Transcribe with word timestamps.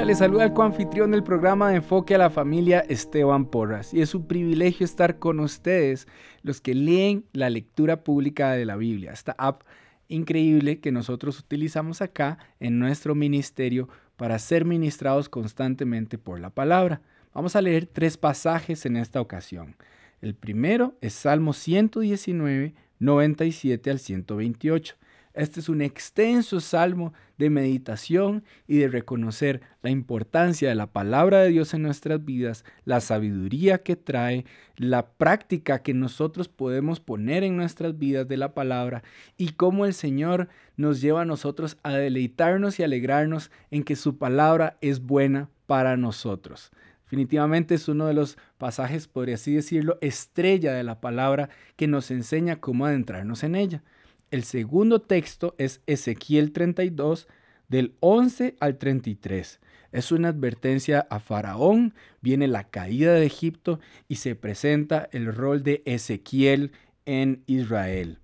Hola, 0.00 0.06
les 0.06 0.18
saluda 0.18 0.44
el 0.44 0.54
coanfitrión 0.54 1.10
del 1.10 1.22
programa 1.22 1.68
de 1.68 1.76
Enfoque 1.76 2.14
a 2.14 2.18
la 2.18 2.30
Familia, 2.30 2.80
Esteban 2.88 3.44
Porras, 3.44 3.92
y 3.92 4.00
es 4.00 4.14
un 4.14 4.26
privilegio 4.26 4.86
estar 4.86 5.18
con 5.18 5.40
ustedes, 5.40 6.08
los 6.42 6.62
que 6.62 6.74
leen 6.74 7.26
la 7.34 7.50
lectura 7.50 8.02
pública 8.02 8.52
de 8.52 8.64
la 8.64 8.76
Biblia, 8.76 9.12
esta 9.12 9.32
app 9.36 9.60
increíble 10.08 10.80
que 10.80 10.90
nosotros 10.90 11.38
utilizamos 11.38 12.00
acá 12.00 12.38
en 12.60 12.78
nuestro 12.78 13.14
ministerio 13.14 13.90
para 14.16 14.38
ser 14.38 14.64
ministrados 14.64 15.28
constantemente 15.28 16.16
por 16.16 16.40
la 16.40 16.48
palabra. 16.48 17.02
Vamos 17.34 17.54
a 17.54 17.60
leer 17.60 17.84
tres 17.84 18.16
pasajes 18.16 18.86
en 18.86 18.96
esta 18.96 19.20
ocasión. 19.20 19.76
El 20.22 20.34
primero 20.34 20.94
es 21.02 21.12
Salmo 21.12 21.52
119, 21.52 22.72
97 23.00 23.90
al 23.90 23.98
128. 23.98 24.96
Este 25.40 25.60
es 25.60 25.70
un 25.70 25.80
extenso 25.80 26.60
salmo 26.60 27.14
de 27.38 27.48
meditación 27.48 28.44
y 28.68 28.76
de 28.76 28.88
reconocer 28.88 29.62
la 29.80 29.88
importancia 29.88 30.68
de 30.68 30.74
la 30.74 30.92
palabra 30.92 31.38
de 31.38 31.48
Dios 31.48 31.72
en 31.72 31.80
nuestras 31.80 32.22
vidas, 32.22 32.62
la 32.84 33.00
sabiduría 33.00 33.82
que 33.82 33.96
trae, 33.96 34.44
la 34.76 35.12
práctica 35.12 35.82
que 35.82 35.94
nosotros 35.94 36.48
podemos 36.48 37.00
poner 37.00 37.42
en 37.42 37.56
nuestras 37.56 37.98
vidas 37.98 38.28
de 38.28 38.36
la 38.36 38.52
palabra 38.52 39.02
y 39.38 39.52
cómo 39.52 39.86
el 39.86 39.94
Señor 39.94 40.50
nos 40.76 41.00
lleva 41.00 41.22
a 41.22 41.24
nosotros 41.24 41.78
a 41.82 41.94
deleitarnos 41.94 42.78
y 42.78 42.82
alegrarnos 42.82 43.50
en 43.70 43.82
que 43.82 43.96
su 43.96 44.18
palabra 44.18 44.76
es 44.82 45.00
buena 45.00 45.48
para 45.64 45.96
nosotros. 45.96 46.70
Definitivamente 47.04 47.76
es 47.76 47.88
uno 47.88 48.04
de 48.06 48.12
los 48.12 48.36
pasajes, 48.58 49.08
podría 49.08 49.36
así 49.36 49.54
decirlo, 49.54 49.96
estrella 50.02 50.74
de 50.74 50.84
la 50.84 51.00
palabra 51.00 51.48
que 51.76 51.86
nos 51.86 52.10
enseña 52.10 52.60
cómo 52.60 52.84
adentrarnos 52.84 53.42
en 53.42 53.54
ella. 53.54 53.82
El 54.30 54.44
segundo 54.44 55.00
texto 55.00 55.56
es 55.58 55.80
Ezequiel 55.86 56.52
32, 56.52 57.26
del 57.68 57.96
11 57.98 58.54
al 58.60 58.78
33. 58.78 59.58
Es 59.90 60.12
una 60.12 60.28
advertencia 60.28 61.04
a 61.10 61.18
Faraón, 61.18 61.94
viene 62.20 62.46
la 62.46 62.68
caída 62.68 63.12
de 63.14 63.26
Egipto 63.26 63.80
y 64.06 64.16
se 64.16 64.36
presenta 64.36 65.08
el 65.10 65.34
rol 65.34 65.64
de 65.64 65.82
Ezequiel 65.84 66.70
en 67.06 67.42
Israel. 67.46 68.20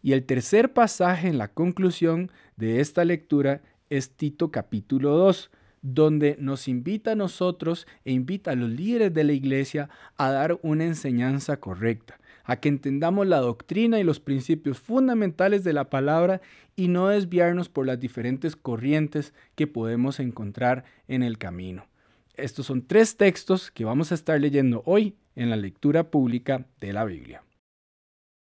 Y 0.00 0.12
el 0.12 0.24
tercer 0.24 0.72
pasaje 0.72 1.28
en 1.28 1.36
la 1.36 1.48
conclusión 1.48 2.30
de 2.56 2.80
esta 2.80 3.04
lectura 3.04 3.60
es 3.90 4.16
Tito 4.16 4.50
capítulo 4.50 5.18
2, 5.18 5.50
donde 5.82 6.36
nos 6.38 6.66
invita 6.66 7.12
a 7.12 7.16
nosotros 7.16 7.86
e 8.06 8.12
invita 8.12 8.52
a 8.52 8.56
los 8.56 8.70
líderes 8.70 9.12
de 9.12 9.24
la 9.24 9.32
iglesia 9.32 9.90
a 10.16 10.30
dar 10.30 10.58
una 10.62 10.84
enseñanza 10.84 11.58
correcta 11.58 12.18
a 12.44 12.56
que 12.56 12.68
entendamos 12.68 13.26
la 13.26 13.38
doctrina 13.38 14.00
y 14.00 14.04
los 14.04 14.20
principios 14.20 14.78
fundamentales 14.78 15.64
de 15.64 15.72
la 15.72 15.90
palabra 15.90 16.40
y 16.76 16.88
no 16.88 17.08
desviarnos 17.08 17.68
por 17.68 17.86
las 17.86 18.00
diferentes 18.00 18.56
corrientes 18.56 19.34
que 19.54 19.66
podemos 19.66 20.20
encontrar 20.20 20.84
en 21.08 21.22
el 21.22 21.38
camino. 21.38 21.86
Estos 22.34 22.66
son 22.66 22.86
tres 22.86 23.16
textos 23.16 23.70
que 23.70 23.84
vamos 23.84 24.10
a 24.10 24.14
estar 24.14 24.40
leyendo 24.40 24.82
hoy 24.86 25.16
en 25.36 25.50
la 25.50 25.56
lectura 25.56 26.10
pública 26.10 26.66
de 26.80 26.92
la 26.92 27.04
Biblia. 27.04 27.44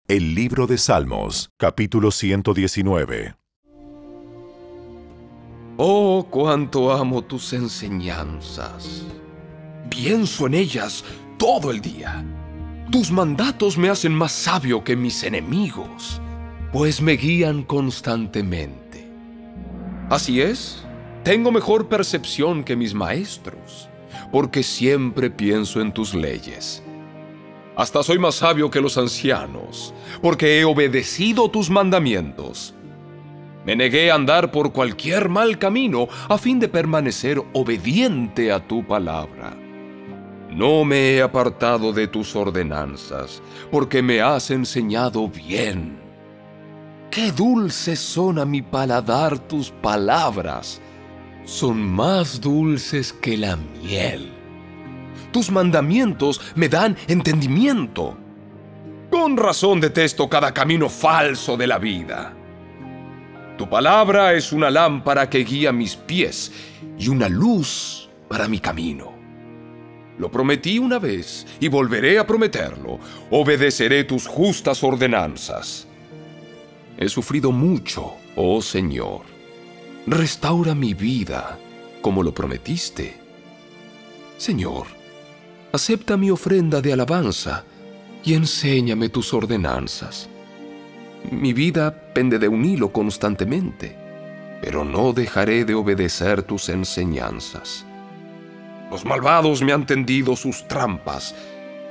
El 0.09 0.35
libro 0.35 0.67
de 0.67 0.79
Salmos, 0.79 1.51
capítulo 1.57 2.11
119. 2.11 3.35
Oh, 5.77 6.27
cuánto 6.29 6.91
amo 6.91 7.23
tus 7.23 7.53
enseñanzas. 7.53 9.07
Pienso 9.89 10.47
en 10.47 10.55
ellas 10.55 11.05
todo 11.39 11.71
el 11.71 11.81
día. 11.81 12.25
Tus 12.91 13.13
mandatos 13.13 13.77
me 13.77 13.91
hacen 13.91 14.15
más 14.15 14.33
sabio 14.33 14.83
que 14.83 14.97
mis 14.97 15.23
enemigos, 15.23 16.23
pues 16.73 17.03
me 17.03 17.13
guían 17.13 17.63
constantemente. 17.63 19.07
Así 20.09 20.41
es, 20.41 20.87
tengo 21.23 21.53
mejor 21.53 21.89
percepción 21.89 22.65
que 22.65 22.77
mis 22.77 22.95
maestros, 22.95 23.91
porque 24.33 24.63
siempre 24.63 25.29
pienso 25.29 25.83
en 25.83 25.93
tus 25.93 26.15
leyes. 26.15 26.83
Hasta 27.77 28.03
soy 28.03 28.19
más 28.19 28.37
sabio 28.37 28.71
que 28.71 28.81
los 28.81 28.97
ancianos, 28.97 29.93
porque 30.23 30.59
he 30.59 30.65
obedecido 30.65 31.51
tus 31.51 31.69
mandamientos. 31.69 32.75
Me 33.67 33.77
negué 33.77 34.11
a 34.11 34.15
andar 34.15 34.51
por 34.51 34.73
cualquier 34.73 35.29
mal 35.29 35.59
camino 35.59 36.09
a 36.31 36.39
fin 36.39 36.59
de 36.59 36.69
permanecer 36.69 37.39
obediente 37.53 38.51
a 38.51 38.67
tu 38.67 38.83
palabra. 38.87 39.68
No 40.51 40.85
me 40.85 41.15
he 41.15 41.23
apartado 41.23 41.93
de 41.93 42.09
tus 42.09 42.35
ordenanzas, 42.35 43.43
porque 43.71 44.03
me 44.03 44.21
has 44.21 44.51
enseñado 44.51 45.29
bien. 45.29 45.99
Qué 47.11 47.33
dulces 47.33 47.99
son 47.99 48.39
a 48.39 48.45
mi 48.45 48.63
paladar 48.63 49.39
tus 49.39 49.71
palabras, 49.71 50.81
son 51.45 51.81
más 51.81 52.41
dulces 52.41 53.13
que 53.13 53.37
la 53.37 53.57
miel. 53.57 54.33
Tus 55.33 55.51
mandamientos 55.51 56.41
me 56.55 56.69
dan 56.69 56.97
entendimiento. 57.07 58.17
Con 59.11 59.37
razón 59.37 59.81
detesto 59.81 60.29
cada 60.29 60.53
camino 60.53 60.89
falso 60.89 61.57
de 61.57 61.67
la 61.67 61.79
vida. 61.79 62.35
Tu 63.57 63.69
palabra 63.69 64.35
es 64.35 64.53
una 64.53 64.71
lámpara 64.71 65.29
que 65.29 65.45
guía 65.45 65.73
mis 65.73 65.97
pies 65.97 66.53
y 66.99 67.09
una 67.09 67.29
luz 67.29 68.09
para 68.29 68.49
mi 68.49 68.61
camino. 68.61 69.18
Lo 70.19 70.31
prometí 70.31 70.79
una 70.79 70.99
vez 70.99 71.47
y 71.61 71.69
volveré 71.69 72.19
a 72.19 72.27
prometerlo. 72.27 72.99
Obedeceré 73.31 74.05
tus 74.05 74.27
justas 74.27 74.83
ordenanzas. 74.83 75.87
He 76.99 77.09
sufrido 77.09 77.53
mucho, 77.53 78.15
oh 78.35 78.61
Señor. 78.61 79.23
Restaura 80.07 80.75
mi 80.75 80.95
vida 80.95 81.59
como 82.03 82.23
lo 82.23 82.35
prometiste. 82.35 83.17
Señor, 84.37 84.87
acepta 85.73 86.17
mi 86.17 86.31
ofrenda 86.31 86.81
de 86.81 86.93
alabanza 86.93 87.65
y 88.25 88.35
enséñame 88.35 89.09
tus 89.09 89.33
ordenanzas. 89.33 90.29
Mi 91.31 91.53
vida 91.53 92.13
pende 92.13 92.39
de 92.39 92.49
un 92.49 92.65
hilo 92.65 92.93
constantemente, 92.93 93.97
pero 94.61 94.85
no 94.85 95.13
dejaré 95.13 95.65
de 95.65 95.75
obedecer 95.75 96.43
tus 96.43 96.69
enseñanzas. 96.69 97.85
Los 98.91 99.05
malvados 99.05 99.63
me 99.63 99.73
han 99.73 99.85
tendido 99.85 100.35
sus 100.35 100.67
trampas, 100.67 101.35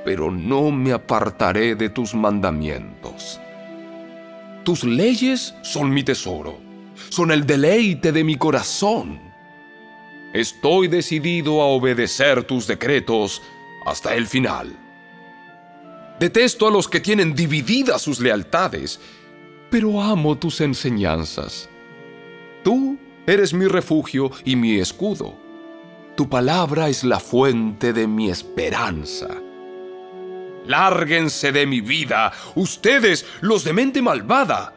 pero 0.04 0.30
no 0.30 0.70
me 0.70 0.92
apartaré 0.92 1.76
de 1.76 1.90
tus 1.90 2.14
mandamientos. 2.14 3.40
Tus 4.64 4.82
leyes 4.82 5.54
son 5.62 5.90
mi 5.90 6.02
tesoro, 6.02 6.58
son 7.08 7.30
el 7.30 7.46
deleite 7.46 8.10
de 8.10 8.24
mi 8.24 8.36
corazón. 8.36 9.20
Estoy 10.34 10.88
decidido 10.88 11.62
a 11.62 11.66
obedecer 11.66 12.42
tus 12.44 12.66
decretos 12.66 13.42
hasta 13.86 14.14
el 14.14 14.26
final. 14.26 14.76
Detesto 16.18 16.66
a 16.66 16.70
los 16.70 16.88
que 16.88 16.98
tienen 16.98 17.32
divididas 17.32 18.02
sus 18.02 18.18
lealtades, 18.18 19.00
pero 19.70 20.02
amo 20.02 20.36
tus 20.36 20.60
enseñanzas. 20.60 21.68
Tú 22.64 22.98
eres 23.24 23.54
mi 23.54 23.66
refugio 23.66 24.32
y 24.44 24.56
mi 24.56 24.78
escudo 24.78 25.47
tu 26.18 26.28
palabra 26.28 26.88
es 26.88 27.04
la 27.04 27.20
fuente 27.20 27.92
de 27.92 28.08
mi 28.08 28.28
esperanza. 28.28 29.28
Lárguense 30.66 31.52
de 31.52 31.64
mi 31.64 31.80
vida, 31.80 32.32
ustedes, 32.56 33.24
los 33.40 33.62
de 33.62 33.72
mente 33.72 34.02
malvada, 34.02 34.74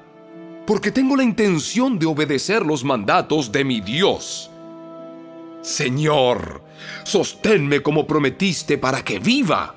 porque 0.68 0.92
tengo 0.92 1.16
la 1.16 1.24
intención 1.24 1.98
de 1.98 2.06
obedecer 2.06 2.64
los 2.64 2.84
mandatos 2.84 3.52
de 3.52 3.64
mi 3.64 3.82
Dios. 3.82 4.52
Señor, 5.64 6.62
sosténme 7.06 7.82
como 7.82 8.06
prometiste 8.06 8.78
para 8.78 9.04
que 9.04 9.18
viva. 9.18 9.74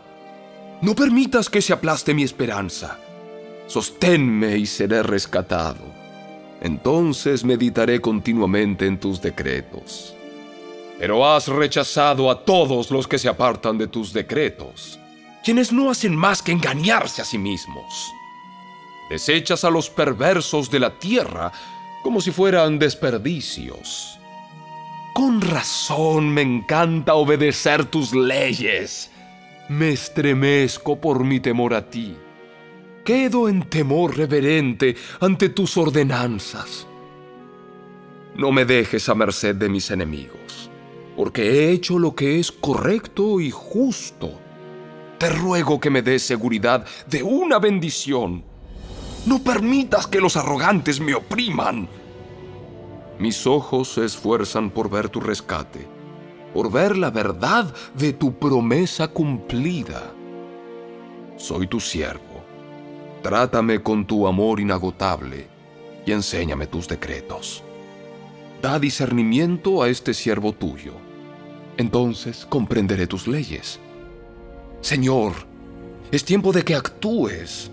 No 0.82 0.94
permitas 0.94 1.48
que 1.48 1.62
se 1.62 1.72
aplaste 1.72 2.12
mi 2.12 2.24
esperanza. 2.24 2.98
Sosténme 3.68 4.58
y 4.58 4.66
seré 4.66 5.02
rescatado. 5.02 5.86
Entonces 6.60 7.42
meditaré 7.42 8.02
continuamente 8.02 8.86
en 8.86 9.00
tus 9.00 9.22
decretos 9.22 10.14
pero 10.98 11.26
has 11.26 11.48
rechazado 11.48 12.30
a 12.30 12.44
todos 12.44 12.90
los 12.90 13.06
que 13.06 13.18
se 13.18 13.28
apartan 13.28 13.78
de 13.78 13.88
tus 13.88 14.12
decretos, 14.12 14.98
quienes 15.44 15.72
no 15.72 15.90
hacen 15.90 16.14
más 16.14 16.42
que 16.42 16.52
engañarse 16.52 17.22
a 17.22 17.24
sí 17.24 17.38
mismos. 17.38 18.12
Desechas 19.10 19.64
a 19.64 19.70
los 19.70 19.90
perversos 19.90 20.70
de 20.70 20.80
la 20.80 20.98
tierra 20.98 21.52
como 22.02 22.20
si 22.20 22.30
fueran 22.30 22.78
desperdicios. 22.78 24.18
Con 25.12 25.40
razón 25.40 26.30
me 26.30 26.42
encanta 26.42 27.14
obedecer 27.14 27.84
tus 27.84 28.14
leyes. 28.14 29.10
Me 29.68 29.90
estremezco 29.90 31.00
por 31.00 31.24
mi 31.24 31.40
temor 31.40 31.74
a 31.74 31.88
ti. 31.88 32.16
Quedo 33.04 33.48
en 33.48 33.68
temor 33.68 34.16
reverente 34.16 34.96
ante 35.20 35.50
tus 35.50 35.76
ordenanzas. 35.76 36.86
No 38.34 38.50
me 38.50 38.64
dejes 38.64 39.08
a 39.08 39.14
merced 39.14 39.54
de 39.54 39.68
mis 39.68 39.90
enemigos 39.90 40.43
porque 41.16 41.42
he 41.42 41.70
hecho 41.70 41.98
lo 41.98 42.14
que 42.14 42.38
es 42.40 42.50
correcto 42.50 43.40
y 43.40 43.50
justo. 43.50 44.32
Te 45.18 45.30
ruego 45.30 45.80
que 45.80 45.90
me 45.90 46.02
des 46.02 46.22
seguridad 46.22 46.84
de 47.08 47.22
una 47.22 47.58
bendición. 47.58 48.44
No 49.26 49.38
permitas 49.42 50.06
que 50.06 50.20
los 50.20 50.36
arrogantes 50.36 51.00
me 51.00 51.14
opriman. 51.14 51.88
Mis 53.18 53.46
ojos 53.46 53.94
se 53.94 54.04
esfuerzan 54.04 54.70
por 54.70 54.90
ver 54.90 55.08
tu 55.08 55.20
rescate, 55.20 55.86
por 56.52 56.70
ver 56.70 56.96
la 56.96 57.10
verdad 57.10 57.72
de 57.94 58.12
tu 58.12 58.38
promesa 58.38 59.08
cumplida. 59.08 60.12
Soy 61.36 61.66
tu 61.68 61.80
siervo. 61.80 62.42
Trátame 63.22 63.82
con 63.82 64.04
tu 64.04 64.26
amor 64.26 64.60
inagotable 64.60 65.46
y 66.04 66.12
enséñame 66.12 66.66
tus 66.66 66.86
decretos. 66.86 67.62
Da 68.64 68.78
discernimiento 68.78 69.82
a 69.82 69.90
este 69.90 70.14
siervo 70.14 70.54
tuyo. 70.54 70.94
Entonces 71.76 72.46
comprenderé 72.48 73.06
tus 73.06 73.26
leyes. 73.26 73.78
Señor, 74.80 75.34
es 76.10 76.24
tiempo 76.24 76.50
de 76.50 76.62
que 76.62 76.74
actúes, 76.74 77.70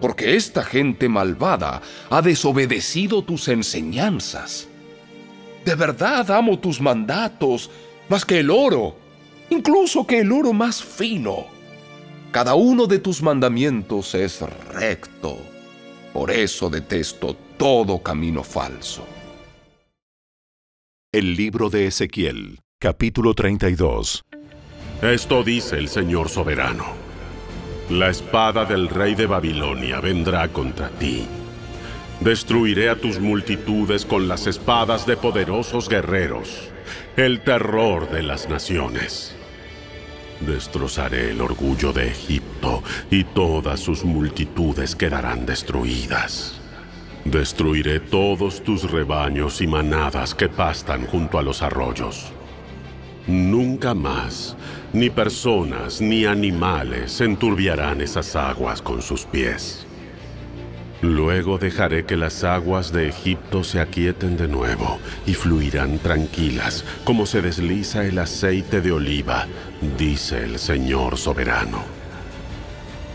porque 0.00 0.34
esta 0.34 0.64
gente 0.64 1.08
malvada 1.08 1.80
ha 2.10 2.22
desobedecido 2.22 3.22
tus 3.22 3.46
enseñanzas. 3.46 4.66
De 5.64 5.76
verdad 5.76 6.28
amo 6.32 6.58
tus 6.58 6.80
mandatos 6.80 7.70
más 8.08 8.24
que 8.24 8.40
el 8.40 8.50
oro, 8.50 8.96
incluso 9.48 10.04
que 10.04 10.18
el 10.22 10.32
oro 10.32 10.52
más 10.52 10.82
fino. 10.82 11.46
Cada 12.32 12.56
uno 12.56 12.88
de 12.88 12.98
tus 12.98 13.22
mandamientos 13.22 14.12
es 14.16 14.40
recto. 14.74 15.38
Por 16.12 16.32
eso 16.32 16.68
detesto 16.68 17.36
todo 17.56 18.02
camino 18.02 18.42
falso. 18.42 19.06
El 21.14 21.36
libro 21.36 21.68
de 21.68 21.88
Ezequiel, 21.88 22.60
capítulo 22.78 23.34
32. 23.34 24.24
Esto 25.02 25.44
dice 25.44 25.76
el 25.76 25.88
Señor 25.88 26.30
soberano. 26.30 26.86
La 27.90 28.08
espada 28.08 28.64
del 28.64 28.88
rey 28.88 29.14
de 29.14 29.26
Babilonia 29.26 30.00
vendrá 30.00 30.48
contra 30.48 30.88
ti. 30.88 31.26
Destruiré 32.20 32.88
a 32.88 32.96
tus 32.96 33.20
multitudes 33.20 34.06
con 34.06 34.26
las 34.26 34.46
espadas 34.46 35.04
de 35.04 35.18
poderosos 35.18 35.90
guerreros, 35.90 36.70
el 37.18 37.42
terror 37.44 38.10
de 38.10 38.22
las 38.22 38.48
naciones. 38.48 39.34
Destrozaré 40.40 41.32
el 41.32 41.42
orgullo 41.42 41.92
de 41.92 42.08
Egipto 42.08 42.82
y 43.10 43.24
todas 43.24 43.80
sus 43.80 44.02
multitudes 44.02 44.96
quedarán 44.96 45.44
destruidas. 45.44 46.61
Destruiré 47.24 48.00
todos 48.00 48.62
tus 48.62 48.90
rebaños 48.90 49.60
y 49.60 49.66
manadas 49.66 50.34
que 50.34 50.48
pastan 50.48 51.06
junto 51.06 51.38
a 51.38 51.42
los 51.42 51.62
arroyos. 51.62 52.32
Nunca 53.28 53.94
más, 53.94 54.56
ni 54.92 55.08
personas 55.08 56.00
ni 56.00 56.26
animales 56.26 57.20
enturbiarán 57.20 58.00
esas 58.00 58.34
aguas 58.34 58.82
con 58.82 59.00
sus 59.02 59.24
pies. 59.24 59.86
Luego 61.00 61.58
dejaré 61.58 62.04
que 62.04 62.16
las 62.16 62.42
aguas 62.42 62.92
de 62.92 63.08
Egipto 63.08 63.62
se 63.62 63.80
aquieten 63.80 64.36
de 64.36 64.48
nuevo 64.48 64.98
y 65.26 65.34
fluirán 65.34 65.98
tranquilas 65.98 66.84
como 67.04 67.26
se 67.26 67.42
desliza 67.42 68.04
el 68.04 68.18
aceite 68.18 68.80
de 68.80 68.92
oliva, 68.92 69.46
dice 69.96 70.44
el 70.44 70.58
Señor 70.58 71.18
soberano. 71.18 72.01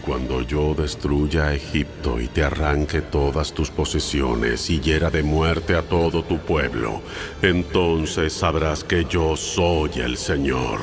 Cuando 0.07 0.41
yo 0.41 0.73
destruya 0.73 1.47
a 1.47 1.53
Egipto 1.53 2.21
y 2.21 2.29
te 2.29 2.41
arranque 2.41 3.01
todas 3.01 3.51
tus 3.51 3.69
posesiones 3.69 4.69
y 4.69 4.79
hiera 4.79 5.09
de 5.09 5.21
muerte 5.21 5.75
a 5.75 5.81
todo 5.81 6.23
tu 6.23 6.37
pueblo, 6.37 7.01
entonces 7.41 8.31
sabrás 8.31 8.85
que 8.85 9.03
yo 9.03 9.35
soy 9.35 9.91
el 9.95 10.15
Señor. 10.15 10.79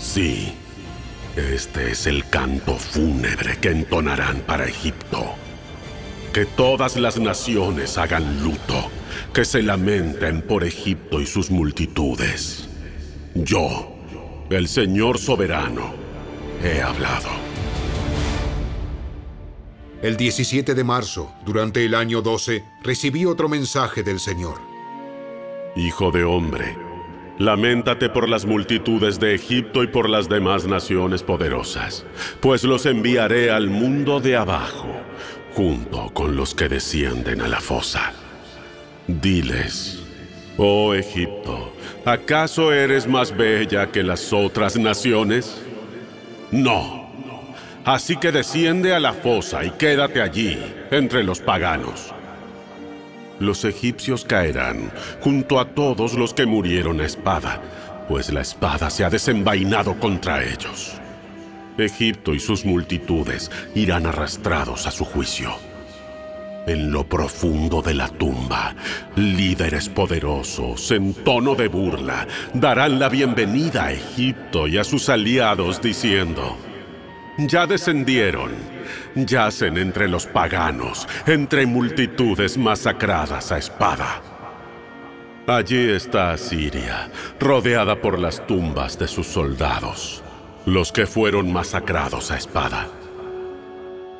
Sí, 0.00 0.52
este 1.36 1.92
es 1.92 2.08
el 2.08 2.28
canto 2.28 2.74
fúnebre 2.74 3.58
que 3.58 3.70
entonarán 3.70 4.40
para 4.40 4.64
Egipto. 4.64 5.36
Que 6.32 6.46
todas 6.46 6.96
las 6.96 7.16
naciones 7.16 7.96
hagan 7.96 8.42
luto, 8.42 8.90
que 9.32 9.44
se 9.44 9.62
lamenten 9.62 10.42
por 10.42 10.64
Egipto 10.64 11.20
y 11.20 11.26
sus 11.26 11.52
multitudes. 11.52 12.68
Yo, 13.36 13.96
el 14.50 14.66
Señor 14.66 15.16
soberano, 15.18 15.94
he 16.64 16.82
hablado. 16.82 17.49
El 20.02 20.16
17 20.16 20.74
de 20.74 20.82
marzo, 20.82 21.30
durante 21.44 21.84
el 21.84 21.94
año 21.94 22.22
12, 22.22 22.64
recibí 22.82 23.26
otro 23.26 23.50
mensaje 23.50 24.02
del 24.02 24.18
Señor. 24.18 24.58
Hijo 25.76 26.10
de 26.10 26.24
hombre, 26.24 26.74
lamentate 27.38 28.08
por 28.08 28.26
las 28.26 28.46
multitudes 28.46 29.20
de 29.20 29.34
Egipto 29.34 29.82
y 29.82 29.88
por 29.88 30.08
las 30.08 30.26
demás 30.30 30.66
naciones 30.66 31.22
poderosas, 31.22 32.06
pues 32.40 32.64
los 32.64 32.86
enviaré 32.86 33.50
al 33.50 33.68
mundo 33.68 34.20
de 34.20 34.36
abajo 34.36 34.88
junto 35.52 36.08
con 36.14 36.34
los 36.34 36.54
que 36.54 36.70
descienden 36.70 37.42
a 37.42 37.48
la 37.48 37.60
fosa. 37.60 38.14
Diles, 39.06 40.02
oh 40.56 40.94
Egipto, 40.94 41.74
¿acaso 42.06 42.72
eres 42.72 43.06
más 43.06 43.36
bella 43.36 43.92
que 43.92 44.02
las 44.02 44.32
otras 44.32 44.78
naciones? 44.78 45.60
No. 46.50 46.99
Así 47.90 48.16
que 48.16 48.30
desciende 48.30 48.94
a 48.94 49.00
la 49.00 49.12
fosa 49.12 49.64
y 49.64 49.70
quédate 49.70 50.22
allí, 50.22 50.56
entre 50.92 51.24
los 51.24 51.40
paganos. 51.40 52.14
Los 53.40 53.64
egipcios 53.64 54.24
caerán 54.24 54.92
junto 55.20 55.58
a 55.58 55.70
todos 55.70 56.14
los 56.14 56.32
que 56.32 56.46
murieron 56.46 57.00
a 57.00 57.04
espada, 57.06 57.60
pues 58.08 58.32
la 58.32 58.42
espada 58.42 58.90
se 58.90 59.04
ha 59.04 59.10
desenvainado 59.10 59.98
contra 59.98 60.44
ellos. 60.44 61.00
Egipto 61.78 62.32
y 62.32 62.38
sus 62.38 62.64
multitudes 62.64 63.50
irán 63.74 64.06
arrastrados 64.06 64.86
a 64.86 64.92
su 64.92 65.04
juicio. 65.04 65.52
En 66.68 66.92
lo 66.92 67.08
profundo 67.08 67.82
de 67.82 67.94
la 67.94 68.08
tumba, 68.08 68.72
líderes 69.16 69.88
poderosos, 69.88 70.92
en 70.92 71.12
tono 71.12 71.56
de 71.56 71.66
burla, 71.66 72.28
darán 72.54 73.00
la 73.00 73.08
bienvenida 73.08 73.86
a 73.86 73.92
Egipto 73.92 74.68
y 74.68 74.78
a 74.78 74.84
sus 74.84 75.08
aliados 75.08 75.82
diciendo, 75.82 76.56
ya 77.48 77.66
descendieron, 77.66 78.52
yacen 79.14 79.78
entre 79.78 80.08
los 80.08 80.26
paganos, 80.26 81.06
entre 81.26 81.66
multitudes 81.66 82.56
masacradas 82.58 83.52
a 83.52 83.58
espada. 83.58 84.22
Allí 85.46 85.90
está 85.90 86.32
Asiria, 86.32 87.10
rodeada 87.38 88.00
por 88.00 88.18
las 88.18 88.46
tumbas 88.46 88.98
de 88.98 89.08
sus 89.08 89.26
soldados 89.26 90.22
los 90.66 90.92
que 90.92 91.06
fueron 91.06 91.52
masacrados 91.52 92.30
a 92.30 92.36
espada. 92.36 92.88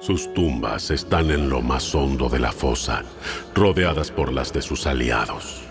Sus 0.01 0.33
tumbas 0.33 0.91
están 0.91 1.31
en 1.31 1.51
lo 1.51 1.61
más 1.61 1.95
hondo 1.95 2.29
de 2.29 2.39
la 2.39 2.53
fosa, 2.53 3.03
rodeadas 3.55 4.11
por 4.11 4.33
las 4.33 4.53
de 4.53 4.63
sus 4.63 4.87
aliados. 4.87 5.63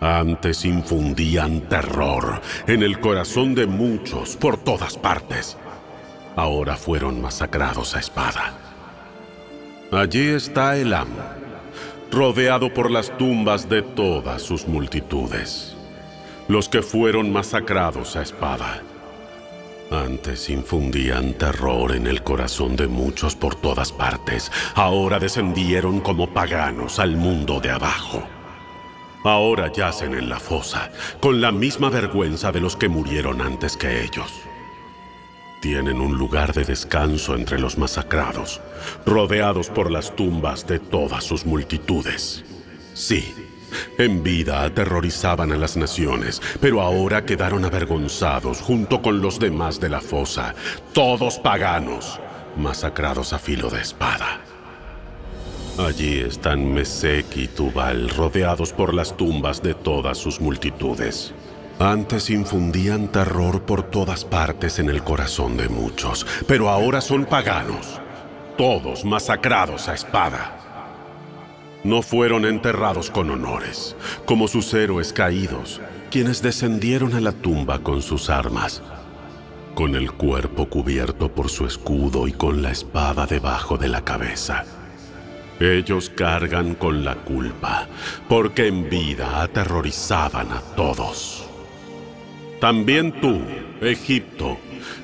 Antes 0.00 0.64
infundían 0.64 1.62
terror 1.62 2.40
en 2.66 2.82
el 2.82 3.00
corazón 3.00 3.54
de 3.54 3.66
muchos 3.66 4.36
por 4.36 4.56
todas 4.56 4.96
partes. 4.96 5.56
Ahora 6.36 6.76
fueron 6.76 7.20
masacrados 7.20 7.94
a 7.94 8.00
espada. 8.00 8.54
Allí 9.92 10.28
está 10.28 10.76
Elam, 10.78 11.08
rodeado 12.10 12.72
por 12.72 12.90
las 12.90 13.16
tumbas 13.18 13.68
de 13.68 13.82
todas 13.82 14.40
sus 14.40 14.66
multitudes, 14.66 15.76
los 16.48 16.70
que 16.70 16.80
fueron 16.80 17.30
masacrados 17.30 18.16
a 18.16 18.22
espada. 18.22 18.80
Antes 19.90 20.48
infundían 20.48 21.34
terror 21.34 21.94
en 21.94 22.06
el 22.06 22.22
corazón 22.22 22.76
de 22.76 22.86
muchos 22.86 23.36
por 23.36 23.54
todas 23.54 23.92
partes. 23.92 24.50
Ahora 24.74 25.18
descendieron 25.18 26.00
como 26.00 26.30
paganos 26.30 26.98
al 26.98 27.16
mundo 27.16 27.60
de 27.60 27.72
abajo. 27.72 28.22
Ahora 29.22 29.70
yacen 29.70 30.14
en 30.14 30.30
la 30.30 30.40
fosa, 30.40 30.90
con 31.20 31.42
la 31.42 31.52
misma 31.52 31.90
vergüenza 31.90 32.50
de 32.50 32.60
los 32.60 32.74
que 32.74 32.88
murieron 32.88 33.42
antes 33.42 33.76
que 33.76 34.02
ellos. 34.02 34.32
Tienen 35.62 36.00
un 36.00 36.18
lugar 36.18 36.52
de 36.52 36.64
descanso 36.64 37.36
entre 37.36 37.56
los 37.56 37.78
masacrados, 37.78 38.60
rodeados 39.06 39.68
por 39.70 39.92
las 39.92 40.16
tumbas 40.16 40.66
de 40.66 40.80
todas 40.80 41.22
sus 41.22 41.46
multitudes. 41.46 42.44
Sí, 42.94 43.32
en 43.96 44.24
vida 44.24 44.64
aterrorizaban 44.64 45.52
a 45.52 45.56
las 45.56 45.76
naciones, 45.76 46.42
pero 46.60 46.80
ahora 46.80 47.24
quedaron 47.24 47.64
avergonzados 47.64 48.60
junto 48.60 49.02
con 49.02 49.22
los 49.22 49.38
demás 49.38 49.78
de 49.78 49.88
la 49.88 50.00
fosa, 50.00 50.52
todos 50.92 51.38
paganos, 51.38 52.18
masacrados 52.56 53.32
a 53.32 53.38
filo 53.38 53.70
de 53.70 53.82
espada. 53.82 54.40
Allí 55.78 56.18
están 56.18 56.74
Mesec 56.74 57.36
y 57.36 57.46
Tubal 57.46 58.08
rodeados 58.08 58.72
por 58.72 58.92
las 58.92 59.16
tumbas 59.16 59.62
de 59.62 59.74
todas 59.74 60.18
sus 60.18 60.40
multitudes. 60.40 61.32
Antes 61.78 62.30
infundían 62.30 63.08
terror 63.08 63.62
por 63.62 63.82
todas 63.82 64.24
partes 64.24 64.78
en 64.78 64.88
el 64.88 65.02
corazón 65.02 65.56
de 65.56 65.68
muchos, 65.68 66.26
pero 66.46 66.68
ahora 66.68 67.00
son 67.00 67.24
paganos, 67.24 68.00
todos 68.56 69.04
masacrados 69.04 69.88
a 69.88 69.94
espada 69.94 70.62
no 71.84 72.02
fueron 72.02 72.44
enterrados 72.44 73.10
con 73.10 73.30
honores, 73.30 73.96
como 74.24 74.46
sus 74.46 74.72
héroes 74.74 75.12
caídos, 75.12 75.80
quienes 76.10 76.42
descendieron 76.42 77.14
a 77.14 77.20
la 77.20 77.32
tumba 77.32 77.80
con 77.80 78.02
sus 78.02 78.30
armas, 78.30 78.82
con 79.74 79.96
el 79.96 80.12
cuerpo 80.12 80.68
cubierto 80.68 81.32
por 81.32 81.48
su 81.48 81.66
escudo 81.66 82.28
y 82.28 82.32
con 82.32 82.62
la 82.62 82.70
espada 82.70 83.26
debajo 83.26 83.78
de 83.78 83.88
la 83.88 84.04
cabeza. 84.04 84.64
Ellos 85.58 86.10
cargan 86.10 86.74
con 86.74 87.04
la 87.04 87.16
culpa, 87.16 87.88
porque 88.28 88.68
en 88.68 88.88
vida 88.88 89.42
aterrorizaban 89.42 90.52
a 90.52 90.60
todos. 90.76 91.41
También 92.62 93.10
tú, 93.20 93.40
Egipto, 93.80 94.56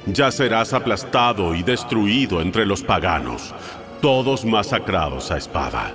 ya 0.06 0.30
serás 0.30 0.72
aplastado 0.72 1.56
y 1.56 1.64
destruido 1.64 2.40
entre 2.40 2.64
los 2.64 2.84
paganos, 2.84 3.52
todos 4.00 4.44
masacrados 4.44 5.32
a 5.32 5.38
espada. 5.38 5.92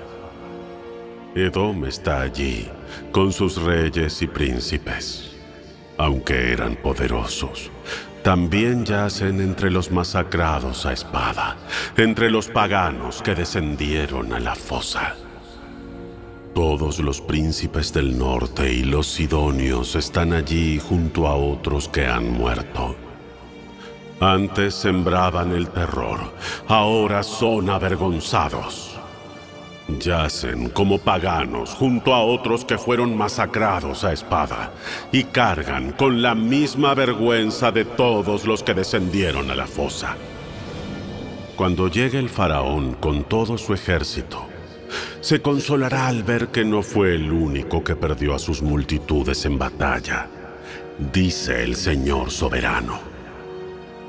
Edom 1.34 1.86
está 1.86 2.20
allí, 2.20 2.67
con 3.13 3.32
sus 3.32 3.62
reyes 3.62 4.22
y 4.22 4.27
príncipes. 4.27 5.38
Aunque 5.98 6.51
eran 6.51 6.75
poderosos, 6.75 7.72
también 8.24 8.84
yacen 8.84 9.39
entre 9.39 9.72
los 9.72 9.89
masacrados 9.89 10.86
a 10.86 10.91
espada, 10.91 11.55
entre 11.96 12.29
los 12.29 12.50
paganos 12.50 13.22
que 13.22 13.36
descendieron 13.36 14.34
a 14.34 14.39
la 14.41 14.55
fosa. 14.55 15.15
Todos 16.53 17.00
los 17.00 17.19
príncipes 17.19 17.91
del 17.91 18.15
norte 18.15 18.72
y 18.72 18.83
los 18.83 19.07
sidonios 19.07 19.95
están 19.95 20.33
allí 20.33 20.79
junto 20.79 21.27
a 21.27 21.36
otros 21.36 21.89
que 21.89 22.05
han 22.05 22.31
muerto. 22.31 22.95
Antes 24.19 24.75
sembraban 24.75 25.51
el 25.51 25.67
terror, 25.69 26.19
ahora 26.67 27.24
son 27.24 27.72
avergonzados. 27.72 28.95
Yacen 30.00 30.69
como 30.69 31.00
paganos 31.00 31.72
junto 31.72 32.13
a 32.13 32.22
otros 32.22 32.63
que 32.63 32.77
fueron 32.77 33.17
masacrados 33.17 34.03
a 34.03 34.13
espada 34.13 34.72
y 35.12 35.24
cargan 35.24 35.91
con 35.93 36.22
la 36.22 36.36
misma 36.36 36.93
vergüenza 36.93 37.72
de 37.72 37.83
todos 37.83 38.45
los 38.45 38.62
que 38.62 38.75
descendieron 38.75 39.50
a 39.50 39.55
la 39.55 39.65
fosa. 39.65 40.15
Cuando 41.55 41.88
llegue 41.88 42.19
el 42.19 42.29
faraón 42.29 42.93
con 42.93 43.24
todo 43.24 43.57
su 43.57 43.74
ejército, 43.74 44.52
se 45.23 45.41
consolará 45.41 46.07
al 46.07 46.21
ver 46.23 46.49
que 46.49 46.65
no 46.65 46.83
fue 46.83 47.15
el 47.15 47.31
único 47.31 47.81
que 47.81 47.95
perdió 47.95 48.35
a 48.35 48.39
sus 48.39 48.61
multitudes 48.61 49.45
en 49.45 49.57
batalla, 49.57 50.27
dice 51.13 51.63
el 51.63 51.77
Señor 51.77 52.29
soberano. 52.29 52.99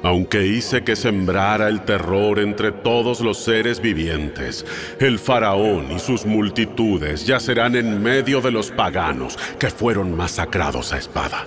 Aunque 0.02 0.44
hice 0.44 0.82
que 0.82 0.96
sembrara 0.96 1.68
el 1.68 1.82
terror 1.82 2.40
entre 2.40 2.72
todos 2.72 3.20
los 3.20 3.38
seres 3.38 3.80
vivientes, 3.80 4.66
el 4.98 5.20
faraón 5.20 5.92
y 5.92 6.00
sus 6.00 6.26
multitudes 6.26 7.24
yacerán 7.24 7.76
en 7.76 8.02
medio 8.02 8.40
de 8.40 8.50
los 8.50 8.72
paganos 8.72 9.38
que 9.60 9.70
fueron 9.70 10.16
masacrados 10.16 10.92
a 10.92 10.98
espada. 10.98 11.46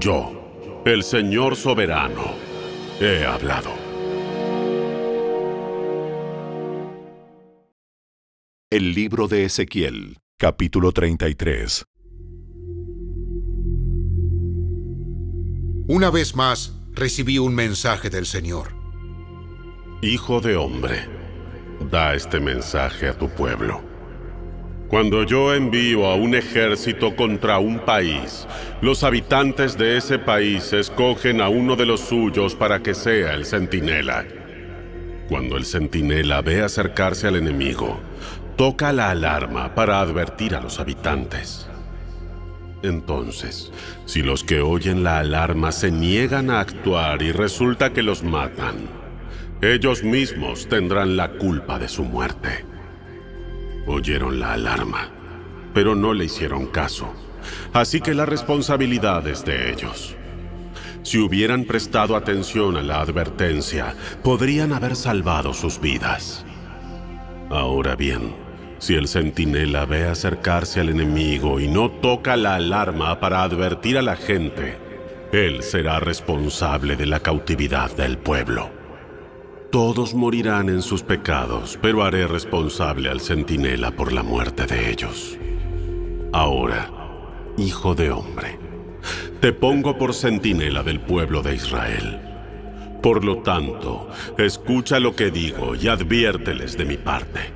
Yo, 0.00 0.82
el 0.86 1.02
Señor 1.02 1.56
soberano, 1.56 2.34
he 3.02 3.26
hablado. 3.26 3.85
El 8.68 8.94
libro 8.94 9.28
de 9.28 9.44
Ezequiel, 9.44 10.16
capítulo 10.38 10.90
33. 10.90 11.84
Una 15.86 16.10
vez 16.10 16.34
más, 16.34 16.76
recibí 16.92 17.38
un 17.38 17.54
mensaje 17.54 18.10
del 18.10 18.26
Señor. 18.26 18.74
Hijo 20.02 20.40
de 20.40 20.56
hombre, 20.56 21.08
da 21.92 22.14
este 22.14 22.40
mensaje 22.40 23.06
a 23.06 23.16
tu 23.16 23.28
pueblo. 23.28 23.80
Cuando 24.88 25.22
yo 25.22 25.54
envío 25.54 26.06
a 26.06 26.16
un 26.16 26.34
ejército 26.34 27.14
contra 27.14 27.60
un 27.60 27.78
país, 27.78 28.48
los 28.80 29.04
habitantes 29.04 29.78
de 29.78 29.96
ese 29.96 30.18
país 30.18 30.72
escogen 30.72 31.40
a 31.40 31.48
uno 31.48 31.76
de 31.76 31.86
los 31.86 32.00
suyos 32.00 32.56
para 32.56 32.82
que 32.82 32.94
sea 32.94 33.32
el 33.34 33.46
centinela. 33.46 34.26
Cuando 35.28 35.56
el 35.56 35.64
centinela 35.64 36.40
ve 36.40 36.62
acercarse 36.62 37.28
al 37.28 37.36
enemigo, 37.36 38.00
toca 38.56 38.92
la 38.92 39.10
alarma 39.10 39.74
para 39.74 40.00
advertir 40.00 40.54
a 40.54 40.60
los 40.60 40.80
habitantes. 40.80 41.68
Entonces, 42.82 43.70
si 44.06 44.22
los 44.22 44.44
que 44.44 44.60
oyen 44.60 45.04
la 45.04 45.18
alarma 45.18 45.72
se 45.72 45.90
niegan 45.90 46.50
a 46.50 46.60
actuar 46.60 47.22
y 47.22 47.32
resulta 47.32 47.92
que 47.92 48.02
los 48.02 48.22
matan, 48.22 48.76
ellos 49.60 50.02
mismos 50.02 50.68
tendrán 50.68 51.16
la 51.16 51.32
culpa 51.32 51.78
de 51.78 51.88
su 51.88 52.04
muerte. 52.04 52.64
Oyeron 53.86 54.40
la 54.40 54.54
alarma, 54.54 55.10
pero 55.74 55.94
no 55.94 56.14
le 56.14 56.24
hicieron 56.24 56.66
caso, 56.66 57.12
así 57.72 58.00
que 58.00 58.14
la 58.14 58.26
responsabilidad 58.26 59.26
es 59.26 59.44
de 59.44 59.72
ellos. 59.72 60.16
Si 61.02 61.18
hubieran 61.18 61.64
prestado 61.64 62.16
atención 62.16 62.76
a 62.76 62.82
la 62.82 63.00
advertencia, 63.00 63.94
podrían 64.22 64.72
haber 64.72 64.96
salvado 64.96 65.54
sus 65.54 65.80
vidas. 65.80 66.44
Ahora 67.48 67.94
bien, 67.94 68.45
si 68.78 68.94
el 68.94 69.08
centinela 69.08 69.86
ve 69.86 70.06
acercarse 70.06 70.80
al 70.80 70.90
enemigo 70.90 71.60
y 71.60 71.68
no 71.68 71.90
toca 71.90 72.36
la 72.36 72.56
alarma 72.56 73.18
para 73.20 73.42
advertir 73.42 73.98
a 73.98 74.02
la 74.02 74.16
gente, 74.16 74.76
él 75.32 75.62
será 75.62 75.98
responsable 75.98 76.96
de 76.96 77.06
la 77.06 77.20
cautividad 77.20 77.94
del 77.96 78.18
pueblo. 78.18 78.70
Todos 79.72 80.14
morirán 80.14 80.68
en 80.68 80.82
sus 80.82 81.02
pecados, 81.02 81.78
pero 81.82 82.04
haré 82.04 82.26
responsable 82.26 83.10
al 83.10 83.20
centinela 83.20 83.90
por 83.90 84.12
la 84.12 84.22
muerte 84.22 84.66
de 84.66 84.90
ellos. 84.90 85.36
Ahora, 86.32 86.90
hijo 87.58 87.94
de 87.94 88.10
hombre, 88.10 88.58
te 89.40 89.52
pongo 89.52 89.98
por 89.98 90.14
centinela 90.14 90.82
del 90.82 91.00
pueblo 91.00 91.42
de 91.42 91.54
Israel. 91.54 92.20
Por 93.02 93.24
lo 93.24 93.38
tanto, 93.42 94.08
escucha 94.38 94.98
lo 95.00 95.14
que 95.14 95.30
digo 95.30 95.74
y 95.74 95.88
adviérteles 95.88 96.76
de 96.76 96.84
mi 96.84 96.96
parte. 96.96 97.52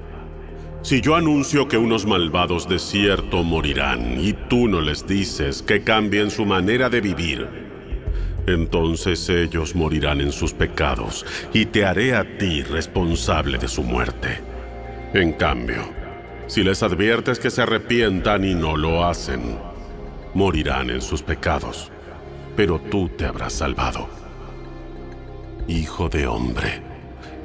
Si 0.82 1.02
yo 1.02 1.14
anuncio 1.14 1.68
que 1.68 1.76
unos 1.76 2.06
malvados 2.06 2.66
de 2.66 2.78
cierto 2.78 3.42
morirán 3.42 4.18
y 4.18 4.32
tú 4.32 4.66
no 4.66 4.80
les 4.80 5.06
dices 5.06 5.62
que 5.62 5.82
cambien 5.82 6.30
su 6.30 6.46
manera 6.46 6.88
de 6.88 7.02
vivir, 7.02 7.46
entonces 8.46 9.28
ellos 9.28 9.74
morirán 9.74 10.22
en 10.22 10.32
sus 10.32 10.54
pecados 10.54 11.26
y 11.52 11.66
te 11.66 11.84
haré 11.84 12.14
a 12.14 12.38
ti 12.38 12.62
responsable 12.62 13.58
de 13.58 13.68
su 13.68 13.82
muerte. 13.82 14.40
En 15.12 15.32
cambio, 15.34 15.82
si 16.46 16.62
les 16.62 16.82
adviertes 16.82 17.38
que 17.38 17.50
se 17.50 17.60
arrepientan 17.60 18.42
y 18.46 18.54
no 18.54 18.74
lo 18.74 19.04
hacen, 19.04 19.58
morirán 20.32 20.88
en 20.88 21.02
sus 21.02 21.22
pecados, 21.22 21.92
pero 22.56 22.80
tú 22.80 23.10
te 23.10 23.26
habrás 23.26 23.52
salvado. 23.52 24.08
Hijo 25.68 26.08
de 26.08 26.26
hombre, 26.26 26.80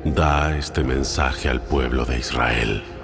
da 0.06 0.58
este 0.58 0.86
mensaje 0.86 1.50
al 1.50 1.62
pueblo 1.62 2.06
de 2.06 2.20
Israel. 2.20 2.95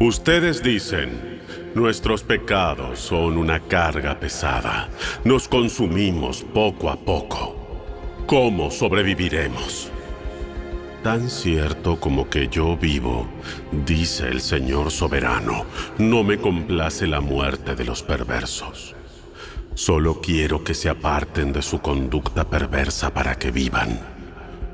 Ustedes 0.00 0.62
dicen, 0.62 1.42
nuestros 1.74 2.22
pecados 2.22 2.98
son 2.98 3.36
una 3.36 3.60
carga 3.60 4.18
pesada. 4.18 4.88
Nos 5.24 5.46
consumimos 5.46 6.42
poco 6.42 6.88
a 6.88 6.96
poco. 6.96 7.54
¿Cómo 8.24 8.70
sobreviviremos? 8.70 9.90
Tan 11.02 11.28
cierto 11.28 12.00
como 12.00 12.30
que 12.30 12.48
yo 12.48 12.78
vivo, 12.78 13.28
dice 13.84 14.28
el 14.28 14.40
Señor 14.40 14.90
soberano, 14.90 15.66
no 15.98 16.24
me 16.24 16.38
complace 16.38 17.06
la 17.06 17.20
muerte 17.20 17.74
de 17.74 17.84
los 17.84 18.02
perversos. 18.02 18.96
Solo 19.74 20.22
quiero 20.22 20.64
que 20.64 20.72
se 20.72 20.88
aparten 20.88 21.52
de 21.52 21.60
su 21.60 21.82
conducta 21.82 22.48
perversa 22.48 23.12
para 23.12 23.34
que 23.34 23.50
vivan. 23.50 24.00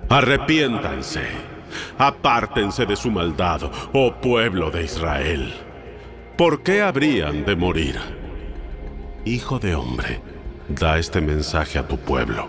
Arrepiéntanse 0.09 1.55
Apártense 1.99 2.87
de 2.87 2.97
su 2.97 3.11
maldad, 3.11 3.62
oh 3.92 4.14
pueblo 4.14 4.71
de 4.71 4.85
Israel. 4.85 5.54
¿Por 6.37 6.62
qué 6.62 6.83
habrían 6.83 7.45
de 7.45 7.56
morir? 7.56 7.97
Hijo 9.25 9.59
de 9.59 9.75
hombre, 9.75 10.21
da 10.68 10.99
este 10.99 11.21
mensaje 11.21 11.78
a 11.78 11.88
tu 11.88 11.99
pueblo. 11.99 12.49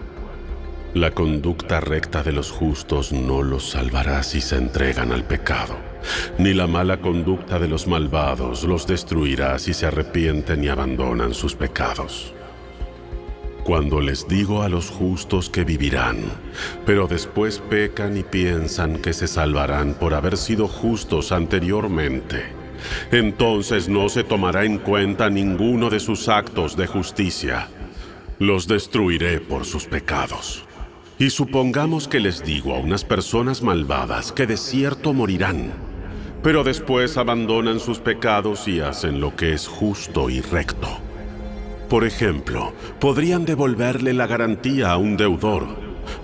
La 0.94 1.12
conducta 1.12 1.80
recta 1.80 2.24
de 2.24 2.32
los 2.32 2.52
justos 2.52 3.12
no 3.12 3.44
los 3.44 3.70
salvará 3.70 4.24
si 4.24 4.42
se 4.42 4.58
entregan 4.58 5.12
al 5.12 5.24
pecado, 5.24 5.76
ni 6.38 6.54
la 6.54 6.68
mala 6.68 7.02
conducta 7.02 7.60
de 7.60 7.68
los 7.68 7.88
malvados 7.88 8.64
los 8.64 8.88
destruirá 8.88 9.60
si 9.60 9.74
se 9.74 9.86
arrepienten 9.86 10.64
y 10.64 10.70
abandonan 10.70 11.34
sus 11.34 11.56
pecados 11.56 12.34
cuando 13.68 14.00
les 14.00 14.30
digo 14.30 14.62
a 14.62 14.70
los 14.70 14.90
justos 14.90 15.50
que 15.50 15.66
vivirán, 15.66 16.20
pero 16.86 17.06
después 17.06 17.60
pecan 17.60 18.16
y 18.16 18.24
piensan 18.24 19.02
que 19.02 19.12
se 19.12 19.28
salvarán 19.28 19.94
por 19.94 20.14
haber 20.14 20.38
sido 20.38 20.70
justos 20.70 21.34
anteriormente. 21.34 22.46
Entonces 23.12 23.90
no 23.90 24.08
se 24.08 24.24
tomará 24.24 24.64
en 24.64 24.78
cuenta 24.78 25.30
ninguno 25.30 25.90
de 25.90 26.00
sus 26.00 26.30
actos 26.30 26.78
de 26.78 26.88
justicia. 26.88 27.68
Los 28.40 28.70
destruiré 28.70 29.42
por 29.42 29.66
sus 29.66 29.84
pecados. 29.84 30.64
Y 31.20 31.30
supongamos 31.30 32.08
que 32.08 32.22
les 32.22 32.46
digo 32.46 32.74
a 32.74 32.80
unas 32.80 33.04
personas 33.04 33.62
malvadas 33.62 34.32
que 34.32 34.48
de 34.48 34.56
cierto 34.56 35.12
morirán, 35.12 35.74
pero 36.42 36.64
después 36.64 37.18
abandonan 37.18 37.82
sus 37.82 38.00
pecados 38.00 38.66
y 38.70 38.80
hacen 38.80 39.20
lo 39.20 39.36
que 39.36 39.52
es 39.52 39.68
justo 39.68 40.30
y 40.30 40.40
recto. 40.40 41.07
Por 41.90 42.04
ejemplo, 42.04 42.74
podrían 43.00 43.46
devolverle 43.46 44.14
la 44.14 44.28
garantía 44.28 44.92
a 44.92 44.98
un 44.98 45.16
deudor, 45.16 45.68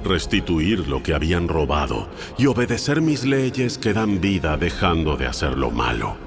restituir 0.04 0.88
lo 0.88 1.02
que 1.02 1.14
habían 1.14 1.48
robado 1.48 2.10
y 2.38 2.48
obedecer 2.48 3.02
mis 3.02 3.24
leyes 3.24 3.78
que 3.78 3.94
dan 3.94 4.20
vida 4.20 4.58
dejando 4.58 5.16
de 5.16 5.28
hacer 5.28 5.58
lo 5.58 5.72
malo. 5.72 6.18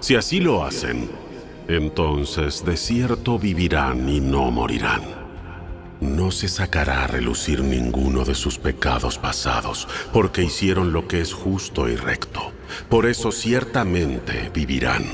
Si 0.00 0.14
así 0.14 0.40
lo 0.40 0.64
hacen, 0.64 1.10
entonces 1.68 2.64
de 2.64 2.76
cierto 2.76 3.38
vivirán 3.38 4.08
y 4.08 4.20
no 4.20 4.50
morirán. 4.50 5.02
no 6.00 6.30
se 6.30 6.48
sacará 6.48 7.04
a 7.04 7.06
relucir 7.06 7.62
ninguno 7.62 8.24
de 8.24 8.34
sus 8.34 8.58
pecados 8.58 9.18
pasados, 9.18 9.88
porque 10.12 10.42
hicieron 10.42 10.92
lo 10.92 11.08
que 11.08 11.20
es 11.20 11.32
justo 11.32 11.88
y 11.88 11.96
recto. 11.96 12.52
Por 12.88 13.06
eso 13.06 13.32
ciertamente 13.32 14.50
vivirán. 14.52 15.04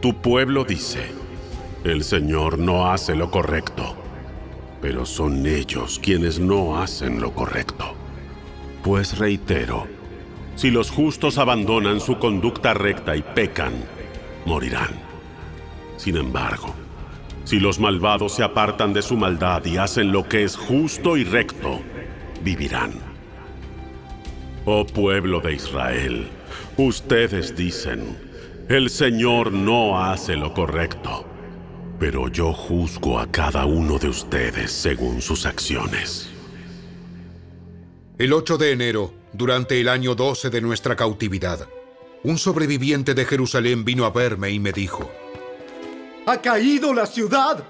Tu 0.00 0.20
pueblo 0.20 0.64
dice, 0.64 1.06
el 1.84 2.02
Señor 2.02 2.58
no 2.58 2.90
hace 2.90 3.14
lo 3.14 3.30
correcto, 3.30 3.94
pero 4.82 5.06
son 5.06 5.46
ellos 5.46 6.00
quienes 6.02 6.40
no 6.40 6.80
hacen 6.80 7.20
lo 7.20 7.32
correcto. 7.32 7.94
Pues 8.82 9.18
reitero, 9.18 9.86
si 10.56 10.70
los 10.70 10.90
justos 10.90 11.38
abandonan 11.38 12.00
su 12.00 12.18
conducta 12.18 12.74
recta 12.74 13.14
y 13.14 13.22
pecan, 13.22 13.72
morirán. 14.44 14.90
Sin 15.96 16.16
embargo, 16.16 16.74
si 17.44 17.60
los 17.60 17.78
malvados 17.78 18.32
se 18.32 18.42
apartan 18.42 18.92
de 18.92 19.02
su 19.02 19.16
maldad 19.16 19.64
y 19.64 19.76
hacen 19.76 20.10
lo 20.10 20.28
que 20.28 20.42
es 20.42 20.56
justo 20.56 21.16
y 21.16 21.24
recto, 21.24 21.80
vivirán. 22.42 22.92
Oh 24.64 24.84
pueblo 24.84 25.40
de 25.40 25.54
Israel, 25.54 26.28
ustedes 26.76 27.56
dicen, 27.56 28.18
el 28.68 28.90
Señor 28.90 29.52
no 29.52 30.02
hace 30.02 30.36
lo 30.36 30.52
correcto, 30.52 31.24
pero 31.98 32.28
yo 32.28 32.52
juzgo 32.52 33.18
a 33.18 33.30
cada 33.30 33.66
uno 33.66 33.98
de 33.98 34.08
ustedes 34.08 34.70
según 34.70 35.20
sus 35.20 35.46
acciones. 35.46 36.28
El 38.18 38.32
8 38.32 38.58
de 38.58 38.72
enero, 38.72 39.14
durante 39.32 39.80
el 39.80 39.88
año 39.88 40.14
12 40.14 40.50
de 40.50 40.60
nuestra 40.60 40.96
cautividad, 40.96 41.68
un 42.24 42.38
sobreviviente 42.38 43.14
de 43.14 43.24
Jerusalén 43.24 43.84
vino 43.84 44.04
a 44.04 44.10
verme 44.10 44.50
y 44.50 44.58
me 44.58 44.72
dijo, 44.72 45.10
¡Ha 46.26 46.40
caído 46.40 46.92
la 46.92 47.06
ciudad! 47.06 47.64